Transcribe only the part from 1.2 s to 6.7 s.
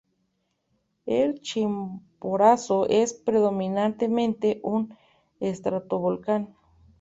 Chimborazo es predominantemente un estratovolcán.